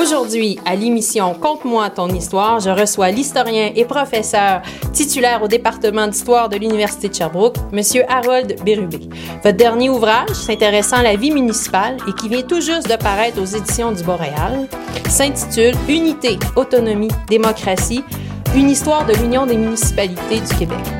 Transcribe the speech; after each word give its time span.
Aujourd'hui, 0.00 0.58
à 0.64 0.76
l'émission 0.76 1.34
Conte-moi 1.34 1.90
ton 1.90 2.08
histoire, 2.08 2.58
je 2.58 2.70
reçois 2.70 3.10
l'historien 3.10 3.70
et 3.76 3.84
professeur 3.84 4.62
titulaire 4.94 5.42
au 5.42 5.48
département 5.48 6.06
d'histoire 6.06 6.48
de 6.48 6.56
l'Université 6.56 7.10
de 7.10 7.14
Sherbrooke, 7.14 7.56
M. 7.70 7.82
Harold 8.08 8.56
Bérubé. 8.64 9.00
Votre 9.44 9.58
dernier 9.58 9.90
ouvrage, 9.90 10.30
s'intéressant 10.30 10.96
à 10.96 11.02
la 11.02 11.16
vie 11.16 11.30
municipale 11.30 11.98
et 12.08 12.12
qui 12.14 12.30
vient 12.30 12.42
tout 12.42 12.62
juste 12.62 12.88
de 12.88 12.96
paraître 12.96 13.42
aux 13.42 13.44
éditions 13.44 13.92
du 13.92 14.02
Boréal, 14.02 14.68
s'intitule 15.06 15.74
Unité, 15.86 16.38
autonomie, 16.56 17.10
démocratie, 17.28 18.02
une 18.56 18.70
histoire 18.70 19.04
de 19.04 19.12
l'Union 19.12 19.44
des 19.44 19.58
municipalités 19.58 20.40
du 20.40 20.56
Québec. 20.58 20.99